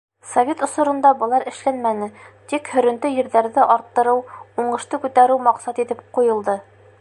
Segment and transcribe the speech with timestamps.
[0.27, 2.07] Совет осоронда былар эшләнмәне,
[2.53, 4.25] тик һөрөнтө ерҙәрҙе арттырыу,
[4.65, 6.59] уңышты күтәреү маҡсат итеп ҡуйылды.